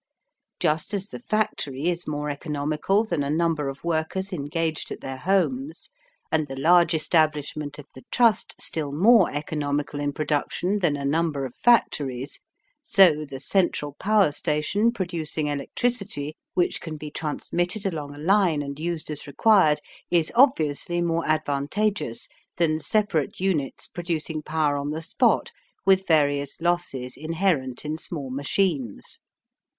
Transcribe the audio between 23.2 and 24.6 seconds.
units producing